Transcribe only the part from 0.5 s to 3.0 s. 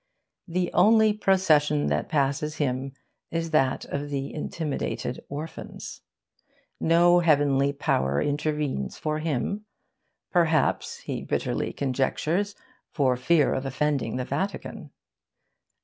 only procession that passes him